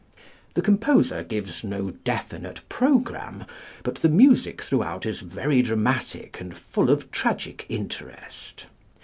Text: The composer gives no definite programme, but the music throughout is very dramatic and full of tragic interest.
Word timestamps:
The 0.55 0.63
composer 0.63 1.21
gives 1.23 1.63
no 1.63 1.91
definite 1.91 2.67
programme, 2.69 3.45
but 3.83 3.97
the 3.97 4.09
music 4.09 4.63
throughout 4.63 5.05
is 5.05 5.19
very 5.19 5.61
dramatic 5.61 6.41
and 6.41 6.57
full 6.57 6.89
of 6.89 7.11
tragic 7.11 7.67
interest. 7.69 8.65